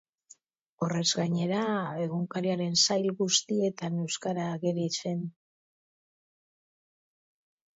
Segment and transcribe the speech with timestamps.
[0.85, 1.59] Horrez gainera,
[2.05, 5.23] egunkariaren sail guztietan euskara ageri zen.